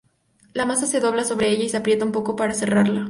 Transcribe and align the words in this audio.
La 0.55 0.65
masa 0.65 0.87
se 0.87 0.99
dobla 0.99 1.23
sobre 1.23 1.49
ella 1.51 1.63
y 1.65 1.69
se 1.69 1.77
aprieta 1.77 2.05
un 2.05 2.11
poco 2.11 2.35
para 2.35 2.55
cerrarla. 2.55 2.99